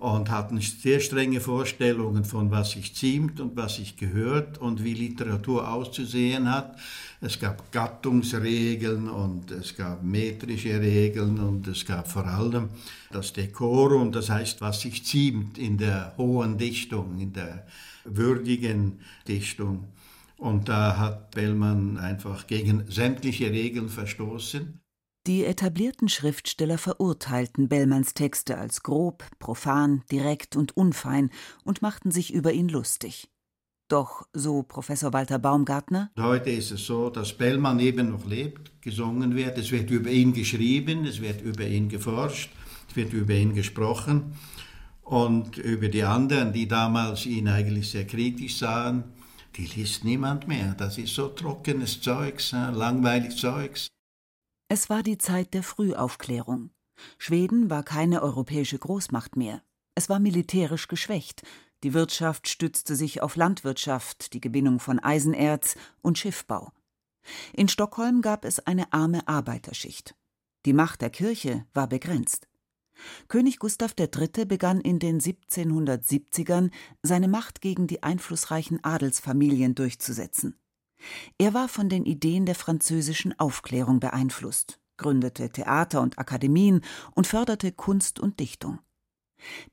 und 0.00 0.30
hatten 0.30 0.60
sehr 0.60 0.98
strenge 1.00 1.40
Vorstellungen 1.40 2.24
von, 2.24 2.50
was 2.50 2.70
sich 2.70 2.94
ziemt 2.94 3.38
und 3.38 3.54
was 3.54 3.76
sich 3.76 3.96
gehört 3.96 4.56
und 4.58 4.82
wie 4.82 4.94
Literatur 4.94 5.70
auszusehen 5.70 6.50
hat. 6.50 6.78
Es 7.20 7.38
gab 7.38 7.70
Gattungsregeln 7.70 9.10
und 9.10 9.50
es 9.50 9.76
gab 9.76 10.02
metrische 10.02 10.80
Regeln 10.80 11.38
und 11.38 11.68
es 11.68 11.84
gab 11.84 12.08
vor 12.08 12.26
allem 12.26 12.70
das 13.12 13.34
Dekorum, 13.34 14.10
das 14.10 14.30
heißt, 14.30 14.62
was 14.62 14.80
sich 14.80 15.04
ziemt 15.04 15.58
in 15.58 15.76
der 15.76 16.14
hohen 16.16 16.56
Dichtung, 16.56 17.18
in 17.18 17.34
der 17.34 17.66
würdigen 18.04 19.00
Dichtung. 19.28 19.88
Und 20.38 20.70
da 20.70 20.96
hat 20.96 21.32
Bellmann 21.32 21.98
einfach 21.98 22.46
gegen 22.46 22.90
sämtliche 22.90 23.50
Regeln 23.50 23.90
verstoßen. 23.90 24.79
Die 25.26 25.44
etablierten 25.44 26.08
Schriftsteller 26.08 26.78
verurteilten 26.78 27.68
Bellmanns 27.68 28.14
Texte 28.14 28.56
als 28.56 28.82
grob, 28.82 29.22
profan, 29.38 30.02
direkt 30.10 30.56
und 30.56 30.74
unfein 30.78 31.28
und 31.62 31.82
machten 31.82 32.10
sich 32.10 32.32
über 32.32 32.52
ihn 32.52 32.70
lustig. 32.70 33.28
Doch, 33.88 34.26
so 34.32 34.62
Professor 34.62 35.12
Walter 35.12 35.38
Baumgartner, 35.38 36.10
heute 36.18 36.48
ist 36.48 36.70
es 36.70 36.86
so, 36.86 37.10
dass 37.10 37.36
Bellmann 37.36 37.80
eben 37.80 38.12
noch 38.12 38.24
lebt, 38.24 38.80
gesungen 38.80 39.36
wird, 39.36 39.58
es 39.58 39.70
wird 39.72 39.90
über 39.90 40.08
ihn 40.08 40.32
geschrieben, 40.32 41.04
es 41.04 41.20
wird 41.20 41.42
über 41.42 41.66
ihn 41.66 41.90
geforscht, 41.90 42.50
es 42.88 42.96
wird 42.96 43.12
über 43.12 43.34
ihn 43.34 43.52
gesprochen 43.52 44.34
und 45.02 45.58
über 45.58 45.88
die 45.88 46.04
anderen, 46.04 46.54
die 46.54 46.66
damals 46.66 47.26
ihn 47.26 47.48
eigentlich 47.48 47.90
sehr 47.90 48.06
kritisch 48.06 48.56
sahen, 48.56 49.04
die 49.56 49.66
liest 49.66 50.02
niemand 50.02 50.48
mehr. 50.48 50.74
Das 50.78 50.96
ist 50.96 51.14
so 51.14 51.28
trockenes 51.28 52.00
Zeugs, 52.00 52.52
langweilig 52.52 53.36
Zeugs. 53.36 53.88
Es 54.72 54.88
war 54.88 55.02
die 55.02 55.18
Zeit 55.18 55.52
der 55.52 55.64
Frühaufklärung. 55.64 56.70
Schweden 57.18 57.70
war 57.70 57.82
keine 57.82 58.22
europäische 58.22 58.78
Großmacht 58.78 59.34
mehr. 59.34 59.64
Es 59.96 60.08
war 60.08 60.20
militärisch 60.20 60.86
geschwächt. 60.86 61.42
Die 61.82 61.92
Wirtschaft 61.92 62.48
stützte 62.48 62.94
sich 62.94 63.20
auf 63.20 63.34
Landwirtschaft, 63.34 64.32
die 64.32 64.40
Gewinnung 64.40 64.78
von 64.78 65.00
Eisenerz 65.00 65.76
und 66.02 66.18
Schiffbau. 66.18 66.70
In 67.52 67.66
Stockholm 67.66 68.22
gab 68.22 68.44
es 68.44 68.60
eine 68.60 68.92
arme 68.92 69.26
Arbeiterschicht. 69.26 70.14
Die 70.64 70.72
Macht 70.72 71.00
der 71.00 71.10
Kirche 71.10 71.66
war 71.74 71.88
begrenzt. 71.88 72.46
König 73.26 73.58
Gustav 73.58 73.96
III. 73.98 74.44
begann 74.44 74.80
in 74.80 75.00
den 75.00 75.20
1770ern 75.20 76.70
seine 77.02 77.26
Macht 77.26 77.60
gegen 77.60 77.88
die 77.88 78.04
einflussreichen 78.04 78.84
Adelsfamilien 78.84 79.74
durchzusetzen. 79.74 80.59
Er 81.38 81.54
war 81.54 81.68
von 81.68 81.88
den 81.88 82.04
Ideen 82.04 82.46
der 82.46 82.54
französischen 82.54 83.38
Aufklärung 83.38 84.00
beeinflusst, 84.00 84.80
gründete 84.96 85.50
Theater 85.50 86.00
und 86.00 86.18
Akademien 86.18 86.82
und 87.14 87.26
förderte 87.26 87.72
Kunst 87.72 88.20
und 88.20 88.40
Dichtung. 88.40 88.78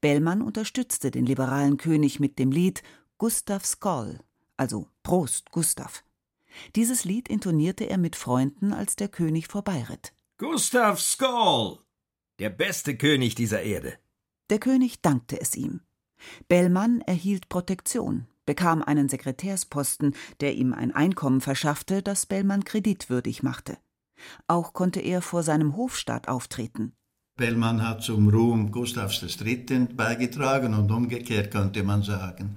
Bellmann 0.01 0.41
unterstützte 0.41 1.11
den 1.11 1.25
liberalen 1.25 1.77
König 1.77 2.19
mit 2.19 2.39
dem 2.39 2.51
Lied 2.51 2.83
Gustav 3.17 3.65
Skoll, 3.65 4.19
also 4.55 4.87
Prost 5.03 5.51
Gustav. 5.51 6.03
Dieses 6.75 7.03
Lied 7.03 7.27
intonierte 7.27 7.83
er 7.89 7.97
mit 7.97 8.15
Freunden, 8.15 8.73
als 8.73 8.95
der 8.95 9.09
König 9.09 9.47
vorbeiritt. 9.47 10.13
Gustav 10.37 10.99
Skoll, 10.99 11.79
der 12.39 12.49
beste 12.49 12.95
König 12.95 13.35
dieser 13.35 13.63
Erde. 13.63 13.97
Der 14.49 14.59
König 14.59 15.01
dankte 15.01 15.39
es 15.41 15.55
ihm. 15.55 15.81
Bellmann 16.47 17.01
erhielt 17.01 17.49
Protektion, 17.49 18.27
bekam 18.47 18.81
einen 18.81 19.09
Sekretärsposten, 19.09 20.15
der 20.41 20.55
ihm 20.55 20.73
ein 20.73 20.91
Einkommen 20.95 21.41
verschaffte, 21.41 22.01
das 22.01 22.25
Bellmann 22.25 22.63
kreditwürdig 22.63 23.43
machte. 23.43 23.77
Auch 24.47 24.73
konnte 24.73 24.99
er 24.99 25.21
vor 25.21 25.43
seinem 25.43 25.77
Hofstaat 25.77 26.27
auftreten. 26.27 26.93
Bellmann 27.37 27.87
hat 27.87 28.01
zum 28.01 28.29
Ruhm 28.29 28.71
Gustavs 28.71 29.21
III. 29.21 29.89
beigetragen 29.95 30.73
und 30.73 30.91
umgekehrt 30.91 31.51
könnte 31.51 31.83
man 31.83 32.01
sagen. 32.01 32.55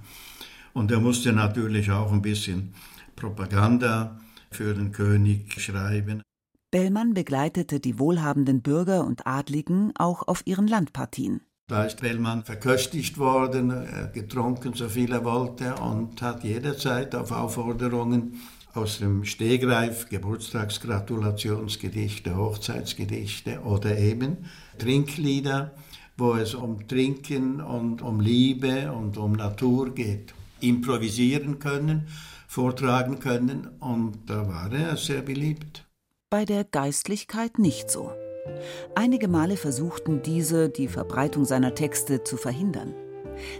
Und 0.73 0.89
er 0.89 0.99
musste 0.99 1.33
natürlich 1.33 1.91
auch 1.91 2.11
ein 2.11 2.23
bisschen 2.23 2.73
Propaganda 3.15 4.19
für 4.49 4.73
den 4.73 4.91
König 4.91 5.61
schreiben. 5.61 6.23
Bellmann 6.71 7.13
begleitete 7.13 7.79
die 7.79 7.99
wohlhabenden 7.99 8.61
Bürger 8.61 9.05
und 9.05 9.27
Adligen 9.27 9.91
auch 9.97 10.27
auf 10.27 10.41
ihren 10.47 10.67
Landpartien. 10.67 11.41
Da 11.71 11.85
ist 11.85 12.01
Bellmann 12.01 12.43
verköstigt 12.43 13.17
worden, 13.17 13.73
getrunken, 14.13 14.73
so 14.73 14.89
viel 14.89 15.13
er 15.13 15.23
wollte, 15.23 15.75
und 15.75 16.21
hat 16.21 16.43
jederzeit 16.43 17.15
auf 17.15 17.31
Aufforderungen 17.31 18.41
aus 18.73 18.99
dem 18.99 19.23
Stegreif 19.23 20.09
Geburtstagsgratulationsgedichte, 20.09 22.35
Hochzeitsgedichte 22.35 23.61
oder 23.61 23.97
eben 23.97 24.49
Trinklieder, 24.79 25.71
wo 26.17 26.33
es 26.33 26.55
um 26.55 26.89
Trinken 26.89 27.61
und 27.61 28.01
um 28.01 28.19
Liebe 28.19 28.91
und 28.91 29.15
um 29.15 29.31
Natur 29.31 29.95
geht, 29.95 30.33
improvisieren 30.59 31.59
können, 31.59 32.09
vortragen 32.49 33.19
können, 33.19 33.69
und 33.79 34.29
da 34.29 34.45
war 34.45 34.73
er 34.73 34.97
sehr 34.97 35.21
beliebt. 35.21 35.85
Bei 36.29 36.43
der 36.43 36.65
Geistlichkeit 36.65 37.59
nicht 37.59 37.89
so. 37.89 38.11
Einige 38.95 39.27
Male 39.27 39.57
versuchten 39.57 40.21
diese, 40.21 40.69
die 40.69 40.87
Verbreitung 40.87 41.45
seiner 41.45 41.75
Texte 41.75 42.23
zu 42.23 42.37
verhindern. 42.37 42.93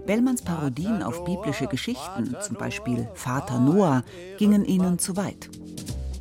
Bellmanns 0.06 0.41
Parodien 0.41 1.02
auf 1.04 1.24
biblische 1.24 1.67
Geschichten, 1.67 2.36
zum 2.41 2.58
Beispiel 2.58 3.08
Vater 3.13 3.60
Noah, 3.60 4.04
gingen 4.38 4.65
ihnen 4.65 5.00
zu 5.00 5.17
weit. 5.17 5.50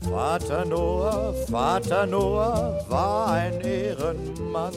Vater 0.08 0.64
Noah, 0.64 1.34
Vater 1.50 2.06
Noah 2.06 2.84
war 2.88 3.32
ein 3.32 3.60
Ehrenmann, 3.60 4.72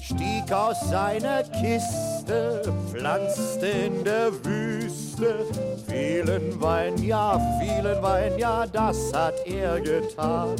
stieg 0.00 0.50
aus 0.50 0.80
seiner 0.88 1.42
Kiste, 1.42 2.62
pflanzte 2.90 3.66
in 3.66 4.04
der 4.04 4.32
Wüste 4.44 5.46
vielen 5.86 6.60
Wein, 6.60 6.96
ja, 7.02 7.38
vielen 7.60 8.02
Wein, 8.02 8.38
ja, 8.38 8.66
das 8.66 9.12
hat 9.12 9.34
er 9.46 9.80
getan 9.80 10.56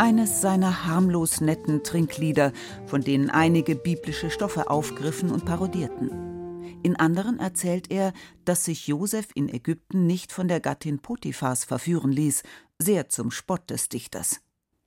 eines 0.00 0.40
seiner 0.40 0.86
harmlos 0.86 1.42
netten 1.42 1.84
Trinklieder, 1.84 2.54
von 2.86 3.02
denen 3.02 3.28
einige 3.28 3.76
biblische 3.76 4.30
Stoffe 4.30 4.70
aufgriffen 4.70 5.30
und 5.30 5.44
parodierten. 5.44 6.72
In 6.82 6.96
anderen 6.96 7.38
erzählt 7.38 7.90
er, 7.90 8.14
dass 8.46 8.64
sich 8.64 8.86
Josef 8.86 9.28
in 9.34 9.50
Ägypten 9.50 10.06
nicht 10.06 10.32
von 10.32 10.48
der 10.48 10.60
Gattin 10.60 11.00
Potiphas 11.00 11.64
verführen 11.64 12.12
ließ, 12.12 12.42
sehr 12.78 13.10
zum 13.10 13.30
Spott 13.30 13.68
des 13.68 13.90
Dichters. 13.90 14.40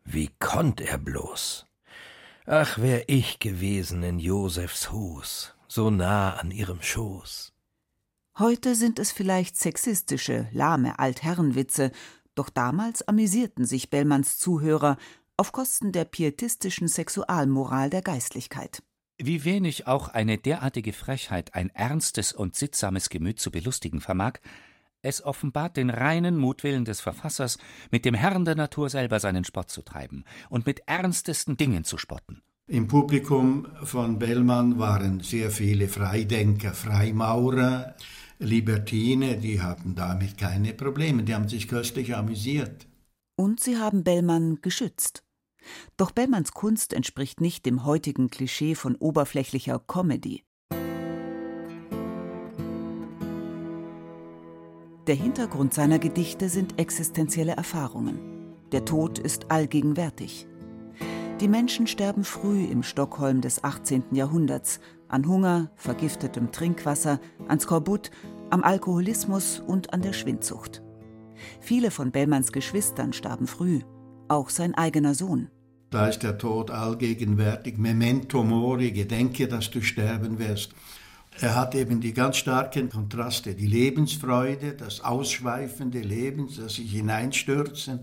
Wie 0.03 0.31
konnt 0.39 0.81
er 0.81 0.97
bloß? 0.97 1.67
Ach, 2.47 2.79
wär 2.79 3.07
ich 3.07 3.37
gewesen 3.37 4.01
in 4.01 4.17
Josefs 4.17 4.91
Hus, 4.91 5.53
so 5.67 5.91
nah 5.91 6.37
an 6.37 6.49
ihrem 6.49 6.81
Schoß. 6.81 7.53
Heute 8.39 8.73
sind 8.73 8.97
es 8.97 9.11
vielleicht 9.11 9.57
sexistische, 9.57 10.47
lahme 10.53 10.97
Altherrenwitze, 10.97 11.91
doch 12.35 12.49
damals 12.49 13.07
amüsierten 13.07 13.65
sich 13.65 13.89
Bellmanns 13.89 14.37
Zuhörer, 14.37 14.97
auf 15.37 15.51
Kosten 15.51 15.91
der 15.91 16.05
pietistischen 16.05 16.87
Sexualmoral 16.87 17.89
der 17.89 18.01
Geistlichkeit. 18.01 18.83
Wie 19.17 19.45
wenig 19.45 19.87
auch 19.87 20.09
eine 20.09 20.37
derartige 20.37 20.93
Frechheit 20.93 21.53
ein 21.53 21.69
ernstes 21.69 22.33
und 22.33 22.55
sittsames 22.55 23.09
Gemüt 23.09 23.39
zu 23.39 23.51
belustigen 23.51 24.01
vermag, 24.01 24.39
es 25.01 25.23
offenbart 25.23 25.77
den 25.77 25.89
reinen 25.89 26.37
Mutwillen 26.37 26.85
des 26.85 27.01
Verfassers, 27.01 27.57
mit 27.91 28.05
dem 28.05 28.15
Herrn 28.15 28.45
der 28.45 28.55
Natur 28.55 28.89
selber 28.89 29.19
seinen 29.19 29.43
Spott 29.43 29.69
zu 29.69 29.81
treiben 29.81 30.23
und 30.49 30.65
mit 30.65 30.81
ernstesten 30.87 31.57
Dingen 31.57 31.83
zu 31.83 31.97
spotten. 31.97 32.41
Im 32.67 32.87
Publikum 32.87 33.67
von 33.83 34.17
Bellmann 34.17 34.79
waren 34.79 35.19
sehr 35.19 35.51
viele 35.51 35.89
Freidenker, 35.89 36.73
Freimaurer, 36.73 37.95
Libertine, 38.43 39.37
die 39.37 39.61
hatten 39.61 39.95
damit 39.95 40.37
keine 40.37 40.73
Probleme, 40.73 41.23
die 41.23 41.33
haben 41.33 41.47
sich 41.47 41.67
köstlich 41.67 42.15
amüsiert. 42.15 42.87
Und 43.35 43.59
sie 43.59 43.77
haben 43.77 44.03
Bellmann 44.03 44.59
geschützt. 44.61 45.23
Doch 45.97 46.11
Bellmanns 46.11 46.51
Kunst 46.51 46.93
entspricht 46.93 47.41
nicht 47.41 47.65
dem 47.65 47.85
heutigen 47.85 48.29
Klischee 48.29 48.75
von 48.75 48.95
oberflächlicher 48.95 49.79
Comedy. 49.79 50.43
Der 55.07 55.15
Hintergrund 55.15 55.73
seiner 55.73 55.99
Gedichte 55.99 56.49
sind 56.49 56.79
existenzielle 56.79 57.53
Erfahrungen. 57.53 58.19
Der 58.71 58.85
Tod 58.85 59.19
ist 59.19 59.51
allgegenwärtig. 59.51 60.47
Die 61.41 61.47
Menschen 61.47 61.87
sterben 61.87 62.23
früh 62.23 62.63
im 62.63 62.83
Stockholm 62.83 63.41
des 63.41 63.63
18. 63.63 64.03
Jahrhunderts 64.11 64.79
an 65.09 65.27
Hunger, 65.27 65.69
vergiftetem 65.75 66.51
Trinkwasser, 66.51 67.19
an 67.47 67.59
Skorbut, 67.59 68.11
am 68.53 68.63
Alkoholismus 68.63 69.59
und 69.65 69.93
an 69.93 70.03
der 70.03 70.13
Schwindsucht. 70.13 70.83
Viele 71.59 71.89
von 71.89 72.11
Bellmanns 72.11 72.51
Geschwistern 72.51 73.11
starben 73.11 73.47
früh, 73.47 73.79
auch 74.27 74.51
sein 74.51 74.75
eigener 74.75 75.15
Sohn. 75.15 75.49
Da 75.89 76.07
ist 76.07 76.21
der 76.21 76.37
Tod 76.37 76.69
allgegenwärtig. 76.69 77.79
Memento 77.79 78.43
mori, 78.43 78.91
gedenke, 78.91 79.47
dass 79.47 79.71
du 79.71 79.81
sterben 79.81 80.37
wirst. 80.37 80.75
Er 81.41 81.55
hat 81.55 81.73
eben 81.73 81.99
die 81.99 82.13
ganz 82.13 82.37
starken 82.37 82.91
Kontraste, 82.91 83.55
die 83.55 83.65
Lebensfreude, 83.65 84.73
das 84.73 85.01
ausschweifende 85.01 86.01
Leben, 86.01 86.47
das 86.55 86.75
sich 86.75 86.91
hineinstürzen 86.91 88.01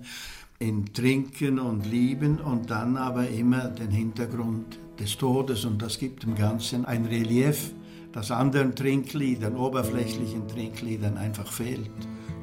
in 0.58 0.92
Trinken 0.92 1.60
und 1.60 1.86
Lieben 1.86 2.40
und 2.40 2.70
dann 2.70 2.96
aber 2.96 3.28
immer 3.28 3.68
den 3.68 3.92
Hintergrund 3.92 4.80
des 4.98 5.16
Todes 5.16 5.64
und 5.64 5.80
das 5.80 5.96
gibt 5.96 6.24
dem 6.24 6.34
Ganzen 6.34 6.84
ein 6.84 7.06
Relief, 7.06 7.72
das 8.12 8.30
anderen 8.30 8.74
Trinkliedern, 8.74 9.56
oberflächlichen 9.56 10.48
Trinkliedern 10.48 11.16
einfach 11.16 11.50
fehlt. 11.50 11.90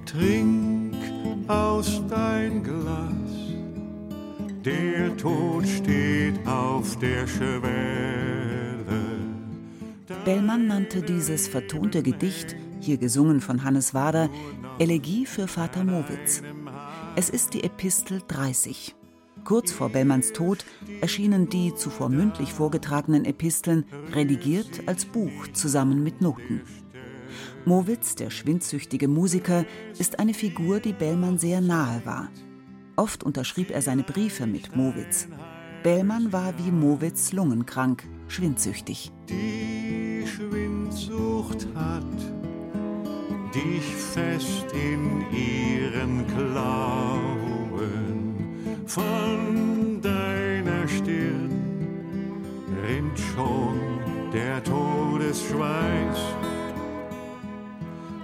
Trink 0.05 0.95
aus 1.47 2.01
dein 2.09 2.63
Glas, 2.63 3.11
der 4.63 5.15
Tod 5.17 5.67
steht 5.67 6.45
auf 6.47 6.97
der 6.99 7.27
Schwelle. 7.27 8.47
Bellmann 10.23 10.67
nannte 10.67 11.01
dieses 11.01 11.47
vertonte 11.47 12.03
Gedicht, 12.03 12.55
hier 12.79 12.97
gesungen 12.97 13.41
von 13.41 13.63
Hannes 13.63 13.93
Wader, 13.93 14.29
Elegie 14.79 15.25
für 15.25 15.47
Vater 15.47 15.83
Mowitz. 15.83 16.41
Es 17.15 17.29
ist 17.29 17.53
die 17.53 17.63
Epistel 17.63 18.21
30. 18.27 18.96
Kurz 19.47 19.71
vor 19.71 19.87
Bellmanns 19.87 20.33
Tod 20.33 20.65
erschienen 20.99 21.47
die 21.47 21.73
zuvor 21.73 22.09
mündlich 22.09 22.51
vorgetragenen 22.51 23.23
Episteln 23.23 23.85
redigiert 24.13 24.85
als 24.87 25.05
Buch 25.05 25.47
zusammen 25.53 26.03
mit 26.03 26.19
Noten. 26.19 26.63
Mowitz, 27.63 28.15
der 28.15 28.29
schwindsüchtige 28.29 29.07
Musiker, 29.07 29.63
ist 29.97 30.19
eine 30.19 30.33
Figur, 30.33 30.81
die 30.81 30.91
Bellmann 30.91 31.37
sehr 31.37 31.61
nahe 31.61 32.01
war. 32.03 32.27
Oft 32.97 33.23
unterschrieb 33.23 33.71
er 33.71 33.81
seine 33.81 34.03
Briefe 34.03 34.47
mit 34.47 34.75
Mowitz. 34.75 35.29
Bellmann 35.81 36.33
war 36.33 36.53
wie 36.57 36.69
Mowitz 36.69 37.31
lungenkrank, 37.31 38.03
schwindsüchtig. 38.27 39.13
Die 39.29 40.25
Schwindsucht 40.27 41.69
hat 41.73 42.03
dich 43.55 43.95
fest 43.95 44.65
in 44.73 45.21
ihren 45.31 46.27
Klauen. 46.27 47.56
Von 48.87 50.01
deiner 50.01 50.87
Stirn 50.87 51.51
rinnt 52.87 53.19
schon 53.19 53.79
der 54.33 54.63
Todesschweiß. 54.63 56.17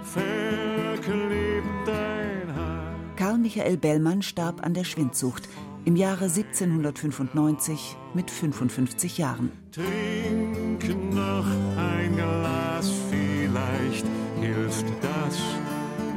Verklebt 0.04 1.66
dein 1.84 2.56
Haar. 2.56 2.94
Karl 3.16 3.36
Michael 3.36 3.76
Bellmann 3.76 4.22
starb 4.22 4.64
an 4.64 4.72
der 4.72 4.84
Schwindsucht 4.84 5.48
im 5.84 5.96
Jahre 5.96 6.24
1795 6.24 7.96
mit 8.14 8.30
55 8.30 9.18
Jahren. 9.18 9.52
Trink 9.70 11.14
noch 11.14 11.46
ein 11.76 12.16
Glas, 12.16 12.90
vielleicht 13.10 14.06
hilft 14.40 14.86
das, 15.02 15.38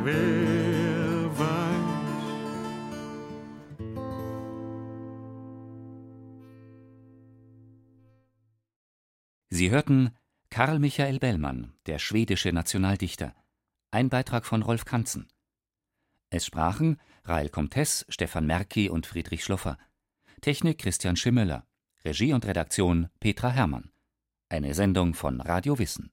wer 0.06 0.97
Sie 9.58 9.72
hörten 9.72 10.12
Karl 10.52 10.78
Michael 10.78 11.18
Bellmann, 11.18 11.74
der 11.88 11.98
schwedische 11.98 12.54
Nationaldichter. 12.54 13.34
Ein 13.90 14.08
Beitrag 14.08 14.46
von 14.46 14.62
Rolf 14.62 14.86
Kanzen. 14.86 15.30
Es 16.30 16.46
sprachen 16.46 17.02
Rael 17.26 17.50
Comtes, 17.50 18.06
Stefan 18.08 18.46
Merki 18.46 18.88
und 18.88 19.08
Friedrich 19.08 19.44
Schloffer. 19.44 19.80
Technik 20.42 20.78
Christian 20.78 21.16
Schimmöller. 21.16 21.66
Regie 22.06 22.34
und 22.34 22.46
Redaktion 22.46 23.10
Petra 23.20 23.50
Herrmann. 23.50 23.90
Eine 24.48 24.76
Sendung 24.76 25.16
von 25.16 25.42
Radio 25.42 25.80
Wissen. 25.80 26.12